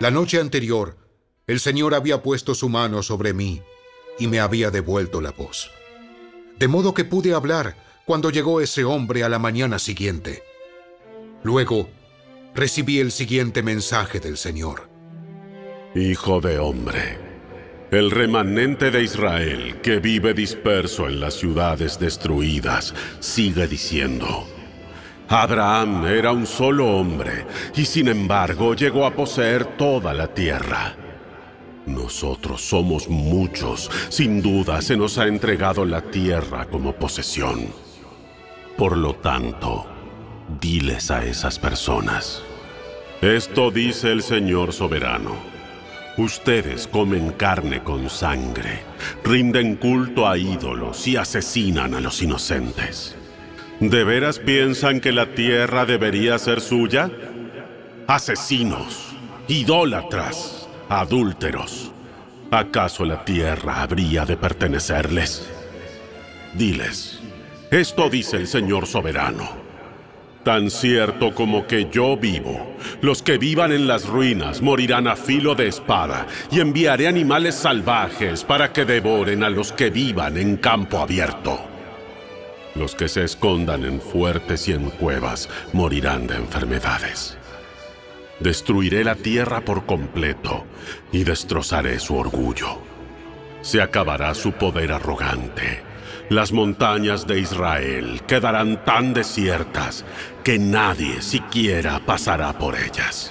La 0.00 0.10
noche 0.10 0.40
anterior, 0.40 0.96
el 1.46 1.60
Señor 1.60 1.94
había 1.94 2.22
puesto 2.22 2.54
su 2.54 2.68
mano 2.68 3.02
sobre 3.02 3.32
mí 3.32 3.62
y 4.18 4.26
me 4.26 4.40
había 4.40 4.70
devuelto 4.70 5.20
la 5.20 5.30
voz. 5.30 5.70
De 6.58 6.68
modo 6.68 6.94
que 6.94 7.04
pude 7.04 7.34
hablar 7.34 7.76
cuando 8.06 8.30
llegó 8.30 8.60
ese 8.60 8.84
hombre 8.84 9.24
a 9.24 9.28
la 9.28 9.38
mañana 9.38 9.78
siguiente. 9.78 10.42
Luego, 11.42 11.88
recibí 12.54 13.00
el 13.00 13.10
siguiente 13.10 13.62
mensaje 13.62 14.20
del 14.20 14.36
Señor. 14.36 14.88
Hijo 15.94 16.40
de 16.40 16.58
hombre, 16.58 17.18
el 17.90 18.10
remanente 18.10 18.90
de 18.90 19.02
Israel 19.02 19.80
que 19.82 19.98
vive 19.98 20.34
disperso 20.34 21.08
en 21.08 21.20
las 21.20 21.34
ciudades 21.34 21.98
destruidas 21.98 22.94
sigue 23.20 23.66
diciendo, 23.66 24.46
Abraham 25.28 26.06
era 26.06 26.32
un 26.32 26.46
solo 26.46 26.86
hombre 26.96 27.46
y 27.74 27.84
sin 27.84 28.08
embargo 28.08 28.74
llegó 28.74 29.06
a 29.06 29.14
poseer 29.14 29.76
toda 29.76 30.12
la 30.12 30.28
tierra. 30.32 30.96
Nosotros 31.86 32.62
somos 32.62 33.08
muchos, 33.08 33.90
sin 34.08 34.40
duda 34.40 34.80
se 34.80 34.96
nos 34.96 35.18
ha 35.18 35.26
entregado 35.26 35.84
la 35.84 36.00
tierra 36.00 36.66
como 36.66 36.94
posesión. 36.94 37.66
Por 38.76 38.96
lo 38.96 39.14
tanto, 39.16 39.93
diles 40.60 41.10
a 41.10 41.24
esas 41.24 41.58
personas, 41.58 42.42
esto 43.20 43.70
dice 43.70 44.12
el 44.12 44.22
Señor 44.22 44.72
soberano. 44.72 45.34
Ustedes 46.16 46.86
comen 46.86 47.32
carne 47.32 47.82
con 47.82 48.08
sangre, 48.10 48.82
rinden 49.24 49.76
culto 49.76 50.28
a 50.28 50.36
ídolos 50.36 51.08
y 51.08 51.16
asesinan 51.16 51.94
a 51.94 52.00
los 52.00 52.22
inocentes. 52.22 53.16
¿De 53.80 54.04
veras 54.04 54.38
piensan 54.38 55.00
que 55.00 55.10
la 55.10 55.34
tierra 55.34 55.86
debería 55.86 56.38
ser 56.38 56.60
suya? 56.60 57.10
Asesinos, 58.06 59.16
idólatras, 59.48 60.68
adúlteros. 60.88 61.90
¿Acaso 62.50 63.04
la 63.04 63.24
tierra 63.24 63.82
habría 63.82 64.24
de 64.24 64.36
pertenecerles? 64.36 65.50
Diles, 66.52 67.20
esto 67.70 68.08
dice 68.08 68.36
el 68.36 68.46
Señor 68.46 68.86
soberano. 68.86 69.63
Tan 70.44 70.70
cierto 70.70 71.34
como 71.34 71.66
que 71.66 71.88
yo 71.90 72.18
vivo, 72.18 72.76
los 73.00 73.22
que 73.22 73.38
vivan 73.38 73.72
en 73.72 73.86
las 73.86 74.06
ruinas 74.06 74.60
morirán 74.60 75.08
a 75.08 75.16
filo 75.16 75.54
de 75.54 75.68
espada, 75.68 76.26
y 76.50 76.60
enviaré 76.60 77.08
animales 77.08 77.54
salvajes 77.54 78.44
para 78.44 78.70
que 78.70 78.84
devoren 78.84 79.42
a 79.42 79.48
los 79.48 79.72
que 79.72 79.88
vivan 79.88 80.36
en 80.36 80.58
campo 80.58 80.98
abierto. 80.98 81.58
Los 82.74 82.94
que 82.94 83.08
se 83.08 83.24
escondan 83.24 83.86
en 83.86 84.02
fuertes 84.02 84.68
y 84.68 84.72
en 84.72 84.90
cuevas 84.90 85.48
morirán 85.72 86.26
de 86.26 86.36
enfermedades. 86.36 87.38
Destruiré 88.38 89.02
la 89.02 89.14
tierra 89.14 89.62
por 89.62 89.86
completo 89.86 90.66
y 91.10 91.24
destrozaré 91.24 91.98
su 91.98 92.16
orgullo. 92.16 92.82
Se 93.62 93.80
acabará 93.80 94.34
su 94.34 94.52
poder 94.52 94.92
arrogante. 94.92 95.93
Las 96.30 96.52
montañas 96.52 97.26
de 97.26 97.38
Israel 97.38 98.22
quedarán 98.26 98.82
tan 98.84 99.12
desiertas 99.12 100.06
que 100.42 100.58
nadie 100.58 101.20
siquiera 101.20 102.00
pasará 102.04 102.58
por 102.58 102.76
ellas. 102.76 103.30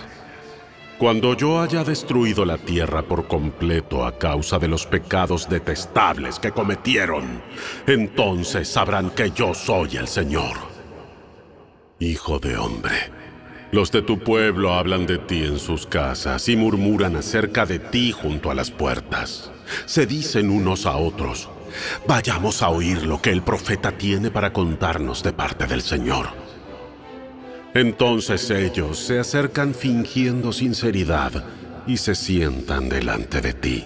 Cuando 1.00 1.36
yo 1.36 1.60
haya 1.60 1.84
destruido 1.84 2.46
la 2.46 2.60
tierra 2.60 3.02
por 3.02 3.28
completo 3.28 4.06
a 4.06 4.18
causa 4.18 4.60
de 4.60 4.68
los 4.68 4.86
pecados 4.86 5.50
detestables 5.50 6.38
que 6.38 6.52
cometieron, 6.52 7.42
entonces 7.88 8.68
sabrán 8.68 9.10
que 9.10 9.32
yo 9.32 9.56
soy 9.56 9.98
el 9.98 10.08
Señor. 10.08 10.56
Hijo 12.00 12.38
de 12.38 12.58
hombre, 12.58 13.12
los 13.72 13.92
de 13.92 14.04
tu 14.04 14.20
pueblo 14.20 14.72
hablan 14.72 15.08
de 15.08 15.18
ti 15.18 15.44
en 15.44 15.58
sus 15.58 15.88
casas 15.88 16.48
y 16.48 16.56
murmuran 16.56 17.16
acerca 17.16 17.66
de 17.66 17.80
ti 17.80 18.12
junto 18.12 18.52
a 18.52 18.54
las 18.54 18.70
puertas. 18.70 19.52
Se 19.86 20.06
dicen 20.06 20.52
unos 20.52 20.86
a 20.86 20.96
otros, 20.96 21.50
vayamos 22.08 22.62
a 22.62 22.70
oír 22.70 23.06
lo 23.06 23.22
que 23.22 23.32
el 23.32 23.42
profeta 23.42 23.92
tiene 23.92 24.32
para 24.32 24.54
contarnos 24.54 25.24
de 25.24 25.34
parte 25.34 25.66
del 25.66 25.82
Señor. 25.82 26.28
Entonces 27.74 28.50
ellos 28.52 29.00
se 29.00 29.20
acercan 29.20 29.74
fingiendo 29.74 30.54
sinceridad 30.54 31.44
y 31.88 31.98
se 31.98 32.14
sientan 32.14 32.88
delante 32.88 33.42
de 33.42 33.54
ti. 33.54 33.86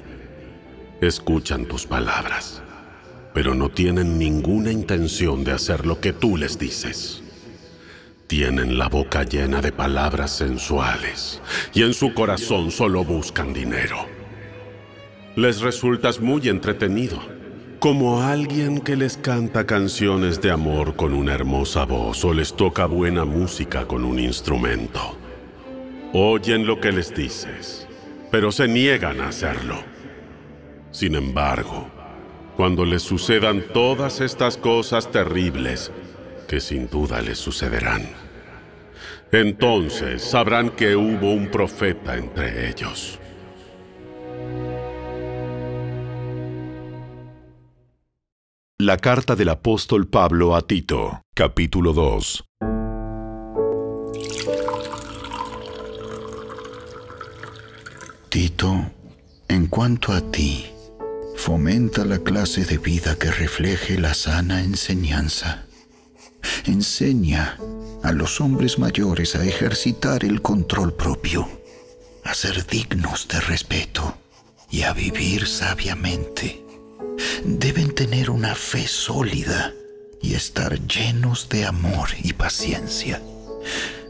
Escuchan 1.00 1.66
tus 1.66 1.86
palabras, 1.86 2.62
pero 3.34 3.54
no 3.54 3.70
tienen 3.70 4.18
ninguna 4.18 4.72
intención 4.72 5.44
de 5.44 5.54
hacer 5.54 5.86
lo 5.86 6.02
que 6.02 6.12
tú 6.12 6.38
les 6.38 6.60
dices. 6.60 7.24
Tienen 8.28 8.78
la 8.78 8.90
boca 8.90 9.24
llena 9.24 9.62
de 9.62 9.72
palabras 9.72 10.32
sensuales 10.32 11.42
y 11.74 11.84
en 11.84 11.94
su 11.94 12.14
corazón 12.14 12.72
solo 12.72 13.06
buscan 13.06 13.54
dinero. 13.54 14.06
Les 15.38 15.62
resultas 15.62 16.20
muy 16.20 16.50
entretenido 16.50 17.37
como 17.80 18.24
alguien 18.24 18.80
que 18.80 18.96
les 18.96 19.18
canta 19.18 19.66
canciones 19.66 20.42
de 20.42 20.50
amor 20.52 20.96
con 20.96 21.14
una 21.14 21.34
hermosa 21.34 21.86
voz 21.86 22.26
o 22.26 22.34
les 22.34 22.56
toca 22.56 22.88
buena 22.88 23.24
música 23.24 23.86
con 23.86 24.04
un 24.04 24.20
instrumento. 24.20 25.16
Oyen 26.14 26.66
lo 26.66 26.82
que 26.82 26.92
les 26.92 27.14
dices, 27.14 27.88
pero 28.32 28.52
se 28.52 28.68
niegan 28.68 29.22
a 29.22 29.28
hacerlo. 29.28 29.76
Sin 30.92 31.14
embargo, 31.16 31.88
cuando 32.56 32.84
les 32.84 33.04
sucedan 33.04 33.64
todas 33.74 34.22
estas 34.22 34.58
cosas 34.58 35.12
terribles, 35.12 35.92
que 36.48 36.60
sin 36.60 36.90
duda 36.90 37.22
les 37.22 37.38
sucederán, 37.38 38.10
entonces 39.32 40.24
sabrán 40.24 40.72
que 40.72 40.96
hubo 40.96 41.32
un 41.34 41.48
profeta 41.50 42.18
entre 42.18 42.70
ellos. 42.70 43.20
La 48.80 48.98
carta 48.98 49.36
del 49.36 49.50
apóstol 49.50 50.08
Pablo 50.08 50.56
a 50.56 50.62
Tito, 50.68 51.24
capítulo 51.34 51.94
2. 51.94 52.46
Tito, 58.30 58.92
en 59.48 59.66
cuanto 59.66 60.14
a 60.14 60.22
ti, 60.22 60.68
fomenta 61.36 62.06
la 62.06 62.20
clase 62.20 62.66
de 62.66 62.78
vida 62.78 63.16
que 63.16 63.32
refleje 63.32 63.98
la 63.98 64.14
sana 64.14 64.64
enseñanza. 64.64 65.66
Enseña 66.66 67.58
a 68.04 68.12
los 68.12 68.40
hombres 68.40 68.78
mayores 68.78 69.36
a 69.36 69.44
ejercitar 69.44 70.24
el 70.24 70.44
control 70.44 70.94
propio, 70.94 71.50
a 72.24 72.36
ser 72.36 72.68
dignos 72.68 73.28
de 73.28 73.40
respeto 73.40 74.20
y 74.70 74.84
a 74.84 74.94
vivir 74.94 75.48
sabiamente. 75.48 76.67
Deben 77.48 77.96
tener 77.96 78.30
una 78.30 78.56
fe 78.56 78.86
sólida 78.88 79.74
y 80.22 80.34
estar 80.34 80.86
llenos 80.86 81.48
de 81.48 81.66
amor 81.66 82.10
y 82.22 82.34
paciencia. 82.34 83.22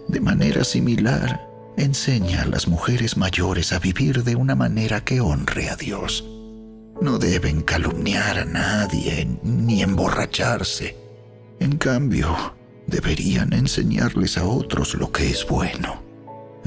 De 0.07 0.19
manera 0.19 0.63
similar, 0.63 1.47
enseña 1.77 2.41
a 2.41 2.45
las 2.47 2.67
mujeres 2.67 3.15
mayores 3.15 3.73
a 3.73 3.79
vivir 3.79 4.23
de 4.23 4.35
una 4.35 4.55
manera 4.55 5.03
que 5.05 5.21
honre 5.21 5.69
a 5.69 5.75
Dios. 5.75 6.25
No 6.99 7.19
deben 7.19 7.61
calumniar 7.61 8.39
a 8.39 8.45
nadie 8.45 9.27
ni 9.43 9.83
emborracharse. 9.83 10.97
En 11.59 11.77
cambio, 11.77 12.55
deberían 12.87 13.53
enseñarles 13.53 14.39
a 14.39 14.45
otros 14.45 14.95
lo 14.95 15.11
que 15.11 15.29
es 15.29 15.45
bueno. 15.47 16.06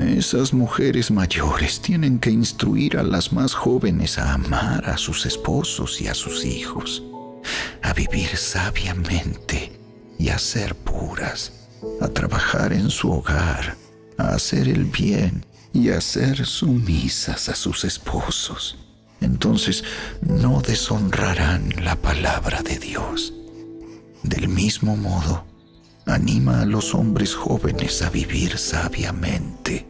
Esas 0.01 0.55
mujeres 0.55 1.11
mayores 1.11 1.81
tienen 1.81 2.19
que 2.19 2.31
instruir 2.31 2.97
a 2.97 3.03
las 3.03 3.33
más 3.33 3.53
jóvenes 3.53 4.19
a 4.19 4.33
amar 4.33 4.89
a 4.89 4.97
sus 4.97 5.27
esposos 5.27 6.01
y 6.01 6.09
a 6.09 6.15
sus 6.15 6.45
hijos, 6.45 7.03
a 7.83 7.93
vivir 7.93 8.35
sabiamente 8.37 9.79
y 10.19 10.31
a 10.31 10.39
ser 10.39 10.75
puras, 10.75 11.69
a 12.01 12.09
trabajar 12.09 12.73
en 12.73 12.89
su 12.89 13.13
hogar, 13.13 13.77
a 14.17 14.29
hacer 14.29 14.69
el 14.69 14.87
bien 14.87 15.45
y 15.75 15.91
a 15.91 16.01
ser 16.01 16.47
sumisas 16.47 17.51
a 17.51 17.55
sus 17.55 17.85
esposos. 17.85 18.79
Entonces 19.21 19.85
no 20.23 20.63
deshonrarán 20.63 21.75
la 21.85 21.97
palabra 21.97 22.63
de 22.63 22.79
Dios. 22.79 23.35
Del 24.23 24.49
mismo 24.49 24.97
modo, 24.97 25.45
anima 26.07 26.63
a 26.63 26.67
los 26.67 26.95
hombres 26.95 27.35
jóvenes 27.35 28.01
a 28.01 28.09
vivir 28.09 28.57
sabiamente 28.57 29.90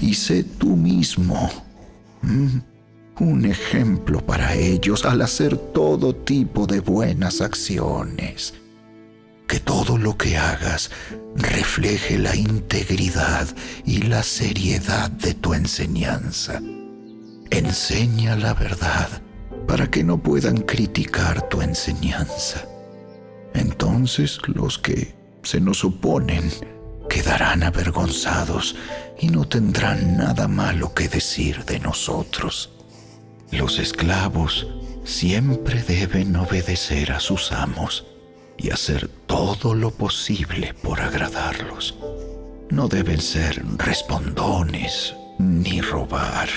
y 0.00 0.14
sé 0.14 0.44
tú 0.44 0.76
mismo 0.76 1.50
mm, 2.22 2.58
un 3.20 3.44
ejemplo 3.44 4.24
para 4.24 4.54
ellos 4.54 5.04
al 5.04 5.22
hacer 5.22 5.56
todo 5.56 6.14
tipo 6.14 6.66
de 6.66 6.80
buenas 6.80 7.40
acciones. 7.40 8.54
Que 9.46 9.60
todo 9.60 9.96
lo 9.96 10.16
que 10.18 10.36
hagas 10.36 10.90
refleje 11.34 12.18
la 12.18 12.36
integridad 12.36 13.48
y 13.86 14.02
la 14.02 14.22
seriedad 14.22 15.10
de 15.10 15.34
tu 15.34 15.54
enseñanza. 15.54 16.60
Enseña 17.50 18.36
la 18.36 18.52
verdad 18.52 19.08
para 19.66 19.90
que 19.90 20.04
no 20.04 20.18
puedan 20.18 20.58
criticar 20.58 21.48
tu 21.48 21.62
enseñanza. 21.62 22.68
Entonces 23.54 24.38
los 24.46 24.78
que 24.78 25.14
se 25.42 25.60
nos 25.60 25.82
oponen 25.82 26.50
quedarán 27.08 27.62
avergonzados 27.62 28.76
y 29.18 29.28
no 29.28 29.46
tendrán 29.46 30.16
nada 30.16 30.48
malo 30.48 30.94
que 30.94 31.08
decir 31.08 31.64
de 31.64 31.80
nosotros. 31.80 32.70
Los 33.50 33.78
esclavos 33.78 34.66
siempre 35.04 35.82
deben 35.82 36.36
obedecer 36.36 37.12
a 37.12 37.20
sus 37.20 37.52
amos 37.52 38.06
y 38.56 38.70
hacer 38.70 39.08
todo 39.26 39.74
lo 39.74 39.90
posible 39.90 40.74
por 40.74 41.00
agradarlos. 41.00 41.96
No 42.70 42.88
deben 42.88 43.20
ser 43.20 43.62
respondones 43.76 45.14
ni 45.38 45.80
robar, 45.80 46.48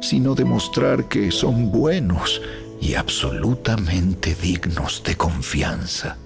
sino 0.00 0.34
demostrar 0.34 1.08
que 1.08 1.30
son 1.30 1.70
buenos 1.70 2.40
y 2.80 2.94
absolutamente 2.94 4.34
dignos 4.34 5.02
de 5.04 5.16
confianza 5.16 6.16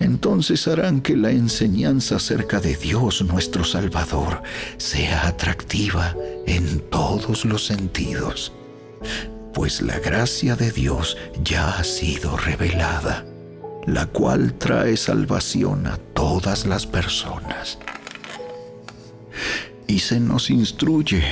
entonces 0.00 0.66
harán 0.68 1.00
que 1.00 1.16
la 1.16 1.30
enseñanza 1.30 2.16
acerca 2.16 2.60
de 2.60 2.76
Dios 2.76 3.22
nuestro 3.22 3.64
Salvador 3.64 4.42
sea 4.76 5.26
atractiva 5.26 6.14
en 6.46 6.80
todos 6.90 7.44
los 7.44 7.64
sentidos, 7.64 8.52
pues 9.54 9.80
la 9.80 9.98
gracia 9.98 10.54
de 10.54 10.70
Dios 10.70 11.16
ya 11.42 11.78
ha 11.78 11.84
sido 11.84 12.36
revelada, 12.36 13.24
la 13.86 14.06
cual 14.06 14.54
trae 14.54 14.96
salvación 14.96 15.86
a 15.86 15.96
todas 15.96 16.66
las 16.66 16.86
personas. 16.86 17.78
Y 19.86 20.00
se 20.00 20.20
nos 20.20 20.50
instruye 20.50 21.22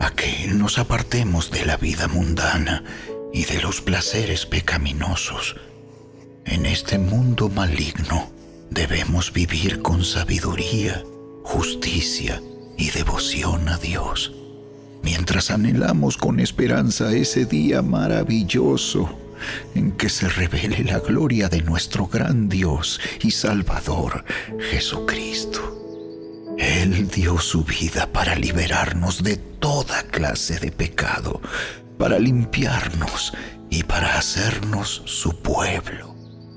a 0.00 0.10
que 0.10 0.48
nos 0.48 0.78
apartemos 0.78 1.50
de 1.50 1.66
la 1.66 1.76
vida 1.76 2.08
mundana 2.08 2.82
y 3.32 3.44
de 3.44 3.60
los 3.60 3.80
placeres 3.80 4.46
pecaminosos, 4.46 5.56
en 6.46 6.66
este 6.66 6.98
mundo 6.98 7.48
maligno 7.48 8.30
debemos 8.70 9.32
vivir 9.32 9.82
con 9.82 10.04
sabiduría, 10.04 11.02
justicia 11.42 12.42
y 12.76 12.90
devoción 12.90 13.68
a 13.68 13.76
Dios, 13.76 14.32
mientras 15.02 15.50
anhelamos 15.50 16.16
con 16.16 16.40
esperanza 16.40 17.12
ese 17.12 17.44
día 17.44 17.82
maravilloso 17.82 19.10
en 19.74 19.92
que 19.92 20.08
se 20.08 20.28
revele 20.28 20.84
la 20.84 20.98
gloria 20.98 21.48
de 21.48 21.62
nuestro 21.62 22.06
gran 22.06 22.48
Dios 22.48 23.00
y 23.22 23.30
Salvador 23.30 24.24
Jesucristo. 24.70 25.76
Él 26.58 27.08
dio 27.08 27.38
su 27.38 27.64
vida 27.64 28.06
para 28.12 28.34
liberarnos 28.34 29.22
de 29.22 29.36
toda 29.36 30.02
clase 30.04 30.58
de 30.58 30.70
pecado, 30.70 31.40
para 31.96 32.18
limpiarnos 32.18 33.32
y 33.70 33.84
para 33.84 34.18
hacernos 34.18 35.02
su 35.06 35.40
pueblo 35.40 36.09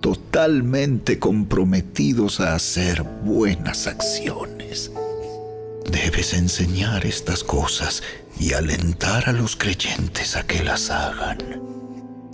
totalmente 0.03 1.17
comprometidos 1.17 2.41
a 2.41 2.55
hacer 2.55 3.03
buenas 3.03 3.87
acciones. 3.87 4.91
Debes 5.89 6.33
enseñar 6.33 7.05
estas 7.05 7.41
cosas 7.41 8.03
y 8.37 8.51
alentar 8.51 9.29
a 9.29 9.31
los 9.31 9.55
creyentes 9.55 10.35
a 10.35 10.45
que 10.45 10.61
las 10.61 10.89
hagan. 10.89 11.37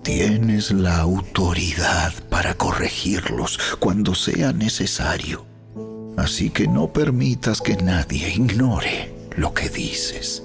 Tienes 0.02 0.72
la 0.72 0.98
autoridad 0.98 2.12
para 2.32 2.56
corregirlos 2.56 3.60
cuando 3.78 4.16
sea 4.16 4.52
necesario. 4.52 5.46
Así 6.18 6.50
que 6.50 6.68
no 6.68 6.92
permitas 6.92 7.62
que 7.62 7.76
nadie 7.76 8.30
ignore 8.30 9.14
lo 9.38 9.54
que 9.54 9.70
dices. 9.70 10.42